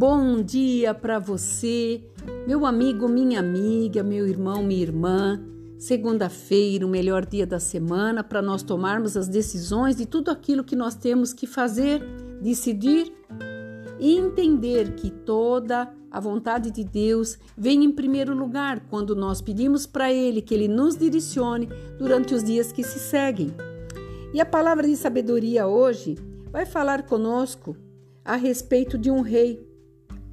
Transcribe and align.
Bom 0.00 0.40
dia 0.40 0.94
para 0.94 1.18
você, 1.18 2.00
meu 2.46 2.64
amigo, 2.64 3.08
minha 3.08 3.40
amiga, 3.40 4.00
meu 4.00 4.28
irmão, 4.28 4.62
minha 4.62 4.80
irmã. 4.80 5.42
Segunda-feira, 5.76 6.86
o 6.86 6.88
melhor 6.88 7.26
dia 7.26 7.44
da 7.44 7.58
semana 7.58 8.22
para 8.22 8.40
nós 8.40 8.62
tomarmos 8.62 9.16
as 9.16 9.26
decisões 9.26 9.96
de 9.96 10.06
tudo 10.06 10.30
aquilo 10.30 10.62
que 10.62 10.76
nós 10.76 10.94
temos 10.94 11.32
que 11.32 11.48
fazer, 11.48 12.00
decidir 12.40 13.12
e 13.98 14.16
entender 14.16 14.94
que 14.94 15.10
toda 15.10 15.92
a 16.12 16.20
vontade 16.20 16.70
de 16.70 16.84
Deus 16.84 17.36
vem 17.56 17.82
em 17.82 17.90
primeiro 17.90 18.36
lugar 18.36 18.78
quando 18.88 19.16
nós 19.16 19.40
pedimos 19.40 19.84
para 19.84 20.12
Ele 20.12 20.40
que 20.40 20.54
Ele 20.54 20.68
nos 20.68 20.96
direcione 20.96 21.68
durante 21.98 22.36
os 22.36 22.44
dias 22.44 22.70
que 22.70 22.84
se 22.84 23.00
seguem. 23.00 23.50
E 24.32 24.40
a 24.40 24.46
palavra 24.46 24.86
de 24.86 24.94
sabedoria 24.94 25.66
hoje 25.66 26.16
vai 26.52 26.64
falar 26.64 27.02
conosco 27.02 27.76
a 28.24 28.36
respeito 28.36 28.96
de 28.96 29.10
um 29.10 29.22
rei 29.22 29.67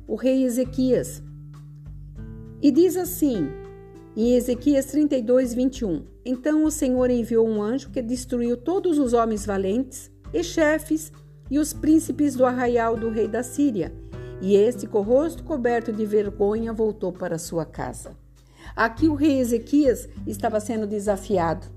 o 0.07 0.15
rei 0.15 0.43
Ezequias. 0.43 1.23
E 2.61 2.71
diz 2.71 2.95
assim, 2.95 3.49
em 4.15 4.33
Ezequias 4.35 4.85
32, 4.85 5.53
21: 5.53 6.05
Então 6.25 6.63
o 6.63 6.71
Senhor 6.71 7.09
enviou 7.09 7.47
um 7.47 7.61
anjo 7.61 7.89
que 7.89 8.01
destruiu 8.01 8.55
todos 8.55 8.97
os 8.97 9.13
homens 9.13 9.45
valentes 9.45 10.09
e 10.33 10.43
chefes 10.43 11.11
e 11.49 11.59
os 11.59 11.73
príncipes 11.73 12.35
do 12.35 12.45
arraial 12.45 12.95
do 12.95 13.09
rei 13.09 13.27
da 13.27 13.43
Síria. 13.43 13.93
E 14.41 14.55
este, 14.55 14.87
com 14.87 14.99
o 14.99 15.03
rosto 15.03 15.43
coberto 15.43 15.91
de 15.91 16.05
vergonha, 16.05 16.73
voltou 16.73 17.11
para 17.11 17.37
sua 17.37 17.65
casa. 17.65 18.15
Aqui 18.75 19.07
o 19.07 19.15
rei 19.15 19.39
Ezequias 19.39 20.09
estava 20.25 20.59
sendo 20.59 20.87
desafiado. 20.87 21.67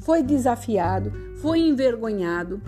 Foi 0.00 0.22
desafiado, 0.22 1.12
foi 1.36 1.60
envergonhado, 1.60 2.60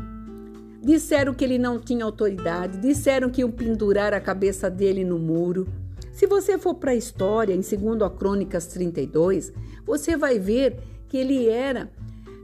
Disseram 0.86 1.34
que 1.34 1.44
ele 1.44 1.58
não 1.58 1.80
tinha 1.80 2.04
autoridade, 2.04 2.78
disseram 2.78 3.28
que 3.28 3.40
iam 3.40 3.50
pendurar 3.50 4.14
a 4.14 4.20
cabeça 4.20 4.70
dele 4.70 5.04
no 5.04 5.18
muro. 5.18 5.66
Se 6.12 6.28
você 6.28 6.56
for 6.56 6.76
para 6.76 6.92
a 6.92 6.94
história, 6.94 7.52
em 7.52 7.56
2 7.56 8.12
Crônicas 8.16 8.68
32, 8.68 9.52
você 9.84 10.16
vai 10.16 10.38
ver 10.38 10.78
que 11.08 11.16
ele 11.16 11.48
era 11.48 11.90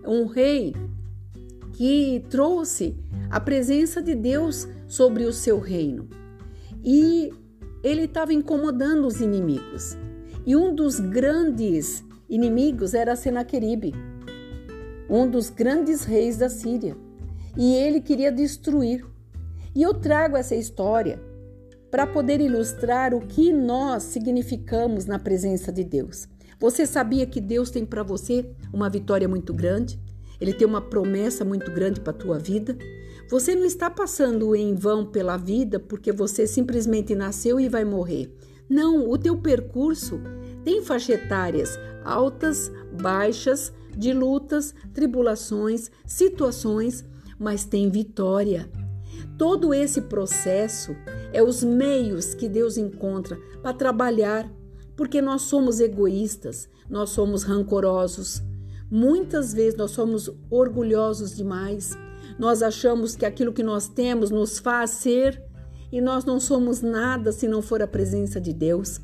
um 0.04 0.26
rei 0.26 0.74
que 1.74 2.24
trouxe 2.28 2.96
a 3.30 3.38
presença 3.38 4.02
de 4.02 4.12
Deus 4.12 4.66
sobre 4.88 5.22
o 5.24 5.32
seu 5.32 5.60
reino. 5.60 6.08
E 6.82 7.32
ele 7.80 8.06
estava 8.06 8.32
incomodando 8.32 9.06
os 9.06 9.20
inimigos. 9.20 9.96
E 10.44 10.56
um 10.56 10.74
dos 10.74 10.98
grandes 10.98 12.04
inimigos 12.28 12.92
era 12.92 13.14
Senaqueribe, 13.14 13.94
um 15.08 15.30
dos 15.30 15.48
grandes 15.48 16.02
reis 16.02 16.38
da 16.38 16.48
Síria 16.48 16.96
e 17.56 17.74
ele 17.74 18.00
queria 18.00 18.30
destruir. 18.30 19.04
E 19.74 19.82
eu 19.82 19.94
trago 19.94 20.36
essa 20.36 20.54
história 20.54 21.20
para 21.90 22.06
poder 22.06 22.40
ilustrar 22.40 23.14
o 23.14 23.20
que 23.20 23.52
nós 23.52 24.02
significamos 24.04 25.04
na 25.04 25.18
presença 25.18 25.70
de 25.70 25.84
Deus. 25.84 26.26
Você 26.58 26.86
sabia 26.86 27.26
que 27.26 27.40
Deus 27.40 27.70
tem 27.70 27.84
para 27.84 28.02
você 28.02 28.48
uma 28.72 28.88
vitória 28.88 29.28
muito 29.28 29.52
grande? 29.52 30.00
Ele 30.40 30.52
tem 30.52 30.66
uma 30.66 30.80
promessa 30.80 31.44
muito 31.44 31.70
grande 31.70 32.00
para 32.00 32.12
a 32.12 32.16
tua 32.16 32.38
vida? 32.38 32.76
Você 33.30 33.54
não 33.54 33.64
está 33.64 33.90
passando 33.90 34.54
em 34.54 34.74
vão 34.74 35.06
pela 35.06 35.36
vida 35.36 35.78
porque 35.78 36.12
você 36.12 36.46
simplesmente 36.46 37.14
nasceu 37.14 37.60
e 37.60 37.68
vai 37.68 37.84
morrer. 37.84 38.34
Não, 38.68 39.08
o 39.10 39.18
teu 39.18 39.36
percurso 39.36 40.20
tem 40.64 40.82
faixa 40.82 41.12
etárias 41.12 41.78
altas, 42.04 42.70
baixas, 43.00 43.72
de 43.96 44.12
lutas, 44.12 44.74
tribulações, 44.92 45.90
situações 46.06 47.04
mas 47.42 47.64
tem 47.64 47.90
vitória. 47.90 48.70
Todo 49.36 49.74
esse 49.74 50.02
processo 50.02 50.94
é 51.32 51.42
os 51.42 51.64
meios 51.64 52.34
que 52.34 52.48
Deus 52.48 52.78
encontra 52.78 53.36
para 53.60 53.74
trabalhar, 53.74 54.48
porque 54.96 55.20
nós 55.20 55.42
somos 55.42 55.80
egoístas, 55.80 56.68
nós 56.88 57.10
somos 57.10 57.42
rancorosos. 57.42 58.40
Muitas 58.88 59.52
vezes 59.52 59.76
nós 59.76 59.90
somos 59.90 60.30
orgulhosos 60.48 61.34
demais. 61.34 61.98
Nós 62.38 62.62
achamos 62.62 63.16
que 63.16 63.26
aquilo 63.26 63.52
que 63.52 63.62
nós 63.62 63.88
temos 63.88 64.30
nos 64.30 64.58
faz 64.58 64.90
ser 64.90 65.42
e 65.90 66.00
nós 66.00 66.24
não 66.24 66.38
somos 66.38 66.80
nada 66.80 67.32
se 67.32 67.48
não 67.48 67.60
for 67.60 67.82
a 67.82 67.86
presença 67.86 68.40
de 68.40 68.52
Deus. 68.52 69.00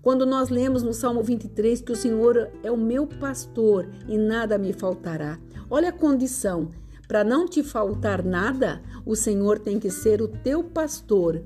Quando 0.00 0.26
nós 0.26 0.48
lemos 0.48 0.82
no 0.82 0.92
Salmo 0.92 1.22
23 1.22 1.80
que 1.80 1.92
o 1.92 1.96
Senhor 1.96 2.50
é 2.62 2.70
o 2.70 2.76
meu 2.76 3.06
pastor 3.06 3.88
e 4.06 4.16
nada 4.16 4.58
me 4.58 4.72
faltará. 4.72 5.38
Olha 5.70 5.88
a 5.88 5.92
condição 5.92 6.70
para 7.12 7.24
não 7.24 7.46
te 7.46 7.62
faltar 7.62 8.24
nada, 8.24 8.80
o 9.04 9.14
Senhor 9.14 9.58
tem 9.58 9.78
que 9.78 9.90
ser 9.90 10.22
o 10.22 10.28
teu 10.28 10.64
pastor. 10.64 11.42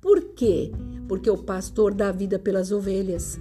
Por 0.00 0.20
quê? 0.34 0.72
Porque 1.06 1.30
o 1.30 1.38
pastor 1.38 1.94
dá 1.94 2.10
vida 2.10 2.36
pelas 2.36 2.72
ovelhas. 2.72 3.38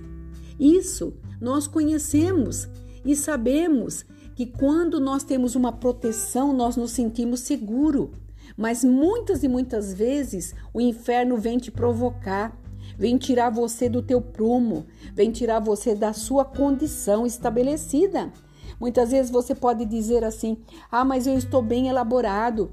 Isso 0.60 1.16
nós 1.42 1.66
conhecemos 1.66 2.70
e 3.04 3.16
sabemos 3.16 4.06
que 4.36 4.46
quando 4.46 5.00
nós 5.00 5.24
temos 5.24 5.56
uma 5.56 5.72
proteção, 5.72 6.54
nós 6.54 6.78
nos 6.78 6.92
sentimos 6.92 7.40
seguros. 7.40 8.10
Mas 8.56 8.84
muitas 8.84 9.42
e 9.42 9.48
muitas 9.48 9.96
vezes 9.96 10.54
o 10.72 10.80
inferno 10.80 11.38
vem 11.38 11.58
te 11.58 11.72
provocar, 11.72 12.56
vem 12.96 13.18
tirar 13.18 13.50
você 13.50 13.90
do 13.90 14.04
teu 14.04 14.22
prumo, 14.22 14.86
vem 15.16 15.32
tirar 15.32 15.60
você 15.60 15.96
da 15.96 16.14
sua 16.14 16.46
condição 16.46 17.26
estabelecida. 17.26 18.32
Muitas 18.80 19.12
vezes 19.12 19.32
você 19.32 19.54
pode 19.54 19.86
dizer 19.86 20.24
assim: 20.24 20.58
ah, 20.92 21.06
mas 21.06 21.28
eu 21.28 21.38
estou 21.38 21.62
bem 21.62 21.88
elaborado, 21.88 22.72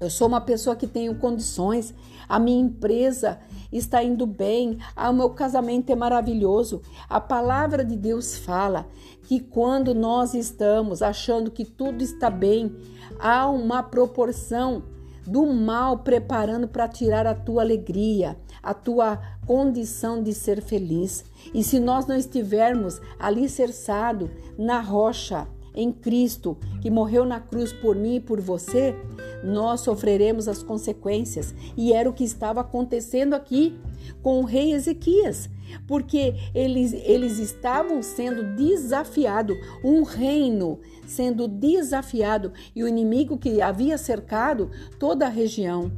eu 0.00 0.10
sou 0.10 0.26
uma 0.26 0.40
pessoa 0.40 0.74
que 0.74 0.86
tenho 0.86 1.14
condições, 1.14 1.94
a 2.28 2.38
minha 2.38 2.60
empresa 2.60 3.38
está 3.70 4.02
indo 4.02 4.26
bem, 4.26 4.78
ah, 4.96 5.10
o 5.10 5.14
meu 5.14 5.30
casamento 5.30 5.90
é 5.90 5.94
maravilhoso. 5.94 6.82
A 7.08 7.20
palavra 7.20 7.84
de 7.84 7.96
Deus 7.96 8.36
fala 8.36 8.86
que 9.22 9.38
quando 9.38 9.94
nós 9.94 10.34
estamos 10.34 11.02
achando 11.02 11.50
que 11.50 11.64
tudo 11.64 12.02
está 12.02 12.28
bem, 12.28 12.74
há 13.18 13.48
uma 13.48 13.82
proporção 13.82 14.82
do 15.26 15.46
mal 15.46 15.98
preparando 15.98 16.66
para 16.66 16.88
tirar 16.88 17.26
a 17.26 17.34
tua 17.34 17.62
alegria, 17.62 18.36
a 18.62 18.72
tua 18.72 19.20
condição 19.46 20.22
de 20.22 20.32
ser 20.32 20.62
feliz. 20.62 21.24
E 21.52 21.64
se 21.64 21.80
nós 21.80 22.06
não 22.06 22.16
estivermos 22.16 23.00
alicerçado 23.18 24.30
na 24.56 24.80
rocha, 24.80 25.48
em 25.74 25.90
Cristo, 25.90 26.56
que 26.80 26.90
morreu 26.90 27.24
na 27.24 27.40
cruz 27.40 27.72
por 27.72 27.96
mim 27.96 28.16
e 28.16 28.20
por 28.20 28.40
você, 28.40 28.94
nós 29.42 29.80
sofreremos 29.80 30.46
as 30.48 30.62
consequências. 30.62 31.54
E 31.76 31.92
era 31.92 32.08
o 32.08 32.12
que 32.12 32.24
estava 32.24 32.60
acontecendo 32.60 33.34
aqui 33.34 33.78
com 34.22 34.40
o 34.40 34.44
rei 34.44 34.72
Ezequias, 34.72 35.48
porque 35.86 36.34
eles, 36.54 36.92
eles 36.92 37.38
estavam 37.38 38.02
sendo 38.02 38.54
desafiados, 38.54 39.56
um 39.82 40.02
reino 40.02 40.78
sendo 41.06 41.48
desafiado 41.48 42.52
e 42.74 42.82
o 42.82 42.88
inimigo 42.88 43.38
que 43.38 43.60
havia 43.60 43.98
cercado 43.98 44.70
toda 44.98 45.26
a 45.26 45.30
região. 45.30 45.90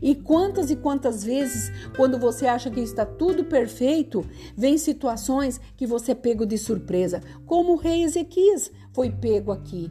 E 0.00 0.14
quantas 0.14 0.70
e 0.70 0.76
quantas 0.76 1.22
vezes, 1.22 1.72
quando 1.96 2.18
você 2.18 2.46
acha 2.46 2.70
que 2.70 2.80
está 2.80 3.04
tudo 3.04 3.44
perfeito, 3.44 4.24
vem 4.56 4.78
situações 4.78 5.60
que 5.76 5.86
você 5.86 6.12
é 6.12 6.14
pego 6.14 6.44
de 6.46 6.58
surpresa, 6.58 7.20
como 7.46 7.72
o 7.72 7.76
rei 7.76 8.02
Ezequias 8.02 8.70
foi 8.92 9.10
pego 9.10 9.52
aqui. 9.52 9.90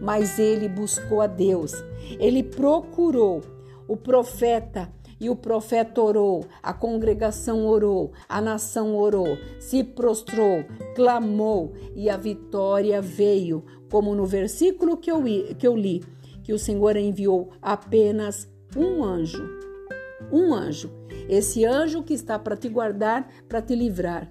Mas 0.00 0.38
ele 0.38 0.68
buscou 0.68 1.20
a 1.20 1.26
Deus, 1.26 1.72
ele 2.18 2.42
procurou. 2.42 3.40
O 3.88 3.96
profeta 3.96 4.90
e 5.22 5.30
o 5.30 5.36
profeta 5.36 6.00
orou, 6.00 6.44
a 6.60 6.72
congregação 6.72 7.64
orou, 7.64 8.10
a 8.28 8.40
nação 8.40 8.96
orou, 8.96 9.38
se 9.60 9.84
prostrou, 9.84 10.64
clamou 10.96 11.74
e 11.94 12.10
a 12.10 12.16
vitória 12.16 13.00
veio, 13.00 13.64
como 13.88 14.16
no 14.16 14.26
versículo 14.26 14.96
que 14.96 15.12
eu, 15.12 15.22
que 15.56 15.64
eu 15.64 15.76
li, 15.76 16.02
que 16.42 16.52
o 16.52 16.58
Senhor 16.58 16.96
enviou 16.96 17.50
apenas 17.62 18.51
um 18.76 19.04
anjo. 19.04 19.48
Um 20.30 20.54
anjo. 20.54 20.90
Esse 21.28 21.64
anjo 21.64 22.02
que 22.02 22.14
está 22.14 22.38
para 22.38 22.56
te 22.56 22.68
guardar, 22.68 23.28
para 23.48 23.62
te 23.62 23.74
livrar. 23.74 24.30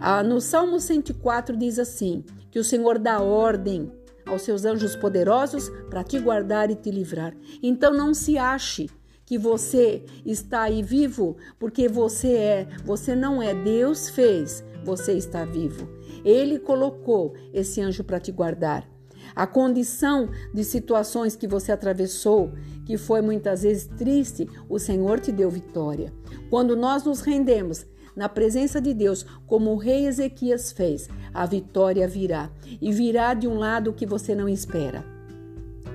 Ah, 0.00 0.22
no 0.22 0.40
Salmo 0.40 0.80
104 0.80 1.56
diz 1.56 1.78
assim: 1.78 2.24
que 2.50 2.58
o 2.58 2.64
Senhor 2.64 2.98
dá 2.98 3.20
ordem 3.20 3.92
aos 4.26 4.42
seus 4.42 4.64
anjos 4.64 4.94
poderosos 4.94 5.70
para 5.88 6.04
te 6.04 6.18
guardar 6.18 6.70
e 6.70 6.74
te 6.74 6.90
livrar. 6.90 7.34
Então 7.62 7.92
não 7.92 8.12
se 8.12 8.36
ache 8.36 8.88
que 9.24 9.38
você 9.38 10.04
está 10.24 10.62
aí 10.62 10.82
vivo 10.82 11.36
porque 11.58 11.88
você 11.88 12.32
é, 12.32 12.68
você 12.84 13.14
não 13.14 13.42
é. 13.42 13.54
Deus 13.54 14.08
fez, 14.08 14.64
você 14.84 15.12
está 15.12 15.44
vivo. 15.44 15.88
Ele 16.24 16.58
colocou 16.58 17.34
esse 17.52 17.80
anjo 17.80 18.04
para 18.04 18.20
te 18.20 18.32
guardar. 18.32 18.88
A 19.34 19.46
condição 19.46 20.28
de 20.52 20.64
situações 20.64 21.36
que 21.36 21.46
você 21.46 21.72
atravessou, 21.72 22.52
que 22.84 22.96
foi 22.96 23.20
muitas 23.20 23.62
vezes 23.62 23.86
triste, 23.86 24.48
o 24.68 24.78
Senhor 24.78 25.20
te 25.20 25.30
deu 25.30 25.50
vitória. 25.50 26.12
Quando 26.50 26.76
nós 26.76 27.04
nos 27.04 27.20
rendemos 27.20 27.86
na 28.16 28.28
presença 28.28 28.80
de 28.80 28.92
Deus, 28.92 29.24
como 29.46 29.72
o 29.72 29.76
rei 29.76 30.06
Ezequias 30.06 30.72
fez, 30.72 31.08
a 31.32 31.46
vitória 31.46 32.08
virá 32.08 32.50
e 32.80 32.90
virá 32.90 33.32
de 33.34 33.46
um 33.46 33.54
lado 33.54 33.92
que 33.92 34.06
você 34.06 34.34
não 34.34 34.48
espera. 34.48 35.04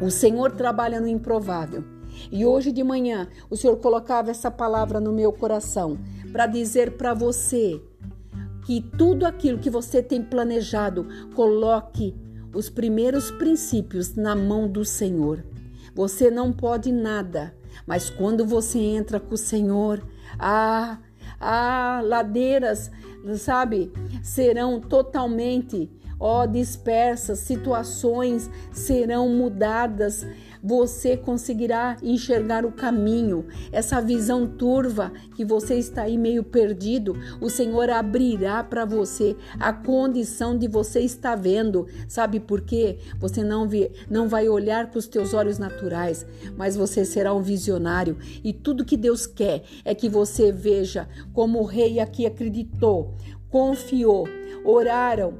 O 0.02 0.10
Senhor 0.10 0.52
trabalha 0.52 1.02
no 1.02 1.08
improvável. 1.08 1.84
E 2.32 2.46
hoje 2.46 2.72
de 2.72 2.84
manhã 2.84 3.28
o 3.50 3.58
Senhor 3.58 3.78
colocava 3.78 4.32
essa 4.32 4.52
palavra 4.52 5.00
no 5.00 5.12
meu 5.12 5.34
coração 5.34 5.98
para 6.32 6.46
dizer 6.46 6.92
para 6.92 7.14
você 7.14 7.82
que 8.66 8.82
tudo 8.82 9.26
aquilo 9.26 9.60
que 9.60 9.70
você 9.70 10.02
tem 10.02 10.22
planejado, 10.22 11.08
coloque 11.36 12.16
os 12.54 12.70
primeiros 12.70 13.32
princípios 13.32 14.16
na 14.16 14.36
mão 14.36 14.68
do 14.68 14.86
Senhor. 14.86 15.44
Você 15.96 16.32
não 16.32 16.52
pode 16.52 16.92
nada, 16.92 17.56
mas 17.86 18.10
quando 18.10 18.46
você 18.46 18.80
entra 18.80 19.20
com 19.20 19.36
o 19.36 19.38
Senhor, 19.38 20.04
ah, 20.40 21.00
ah, 21.40 22.02
ladeiras, 22.04 22.90
sabe, 23.38 23.92
serão 24.22 24.80
totalmente 24.80 25.90
ó, 26.24 26.46
dispersas, 26.46 27.40
situações 27.40 28.50
serão 28.72 29.28
mudadas, 29.28 30.26
você 30.64 31.18
conseguirá 31.18 31.98
enxergar 32.02 32.66
o 32.66 32.72
caminho, 32.72 33.46
essa 33.70 34.00
visão 34.00 34.48
turva 34.48 35.12
que 35.36 35.44
você 35.44 35.76
está 35.76 36.04
aí 36.04 36.18
meio 36.18 36.44
perdido, 36.44 37.18
o 37.42 37.50
Senhor 37.50 37.90
abrirá 37.90 38.64
para 38.64 38.86
você 38.86 39.36
a 39.60 39.74
condição 39.74 40.58
de 40.58 40.68
você 40.70 41.02
estar 41.02 41.36
vendo. 41.36 41.86
Sabe 42.08 42.40
por 42.40 42.62
quê? 42.62 43.00
Você 43.20 43.44
não, 43.44 43.68
vê, 43.68 43.92
não 44.10 44.30
vai 44.30 44.48
olhar 44.48 44.90
com 44.90 44.98
os 44.98 45.08
teus 45.08 45.34
olhos 45.34 45.58
naturais, 45.58 46.26
mas 46.56 46.78
você 46.78 47.04
será 47.04 47.34
um 47.34 47.42
visionário 47.42 48.18
e 48.42 48.54
tudo 48.54 48.86
que 48.86 48.96
Deus 48.96 49.28
quer 49.28 49.64
é 49.84 49.94
que 49.94 50.08
você 50.08 50.52
veja 50.52 51.10
como 51.34 51.60
o 51.60 51.66
rei 51.66 52.00
aqui 52.00 52.26
acreditou, 52.26 53.16
confiou, 53.50 54.28
oraram 54.64 55.34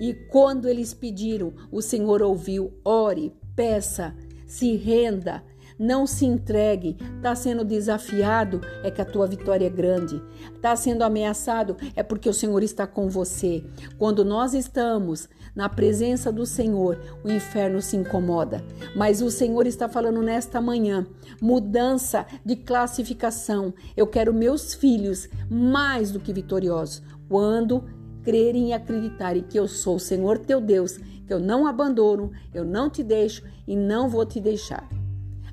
e 0.00 0.14
quando 0.14 0.66
eles 0.66 0.94
pediram, 0.94 1.52
o 1.70 1.82
Senhor 1.82 2.22
ouviu: 2.22 2.72
ore, 2.82 3.34
peça, 3.54 4.16
se 4.50 4.74
renda, 4.74 5.44
não 5.78 6.08
se 6.08 6.26
entregue. 6.26 6.96
Está 7.16 7.36
sendo 7.36 7.64
desafiado, 7.64 8.60
é 8.82 8.90
que 8.90 9.00
a 9.00 9.04
tua 9.04 9.24
vitória 9.24 9.64
é 9.64 9.70
grande. 9.70 10.20
Está 10.52 10.74
sendo 10.74 11.04
ameaçado, 11.04 11.76
é 11.94 12.02
porque 12.02 12.28
o 12.28 12.34
Senhor 12.34 12.60
está 12.64 12.84
com 12.84 13.08
você. 13.08 13.62
Quando 13.96 14.24
nós 14.24 14.52
estamos 14.52 15.28
na 15.54 15.68
presença 15.68 16.32
do 16.32 16.44
Senhor, 16.44 16.98
o 17.24 17.30
inferno 17.30 17.80
se 17.80 17.96
incomoda. 17.96 18.64
Mas 18.96 19.22
o 19.22 19.30
Senhor 19.30 19.68
está 19.68 19.88
falando 19.88 20.20
nesta 20.20 20.60
manhã: 20.60 21.06
mudança 21.40 22.26
de 22.44 22.56
classificação. 22.56 23.72
Eu 23.96 24.08
quero 24.08 24.34
meus 24.34 24.74
filhos 24.74 25.28
mais 25.48 26.10
do 26.10 26.18
que 26.18 26.32
vitoriosos. 26.32 27.02
Quando 27.28 27.84
crerem 28.22 28.68
e 28.68 28.72
acreditarem 28.72 29.42
que 29.42 29.58
eu 29.58 29.66
sou 29.66 29.96
o 29.96 30.00
Senhor 30.00 30.38
teu 30.38 30.60
Deus, 30.60 30.96
que 31.26 31.32
eu 31.32 31.38
não 31.38 31.66
abandono, 31.66 32.30
eu 32.52 32.64
não 32.64 32.90
te 32.90 33.02
deixo 33.02 33.42
e 33.66 33.76
não 33.76 34.08
vou 34.08 34.24
te 34.24 34.40
deixar. 34.40 34.88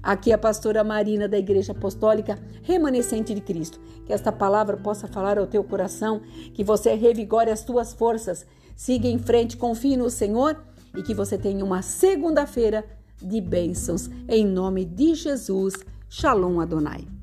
Aqui 0.01 0.31
é 0.31 0.35
a 0.35 0.37
pastora 0.37 0.83
Marina 0.83 1.27
da 1.27 1.37
Igreja 1.37 1.73
Apostólica 1.73 2.39
Remanescente 2.63 3.33
de 3.33 3.41
Cristo. 3.41 3.79
Que 4.05 4.13
esta 4.13 4.31
palavra 4.31 4.77
possa 4.77 5.07
falar 5.07 5.37
ao 5.37 5.47
teu 5.47 5.63
coração, 5.63 6.21
que 6.53 6.63
você 6.63 6.93
revigore 6.93 7.49
as 7.49 7.63
tuas 7.63 7.93
forças, 7.93 8.45
siga 8.75 9.07
em 9.07 9.19
frente, 9.19 9.57
confie 9.57 9.97
no 9.97 10.09
Senhor 10.09 10.63
e 10.95 11.03
que 11.03 11.13
você 11.13 11.37
tenha 11.37 11.63
uma 11.65 11.81
segunda-feira 11.81 12.85
de 13.21 13.41
bênçãos. 13.41 14.09
Em 14.29 14.45
nome 14.45 14.85
de 14.85 15.13
Jesus. 15.13 15.73
Shalom 16.09 16.61
Adonai. 16.61 17.16